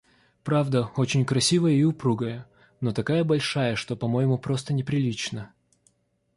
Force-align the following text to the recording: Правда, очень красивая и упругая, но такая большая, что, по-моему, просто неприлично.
Правда, 0.43 0.89
очень 0.95 1.25
красивая 1.25 1.73
и 1.73 1.83
упругая, 1.83 2.47
но 2.79 2.91
такая 2.91 3.23
большая, 3.23 3.75
что, 3.75 3.95
по-моему, 3.95 4.39
просто 4.39 4.73
неприлично. 4.73 5.53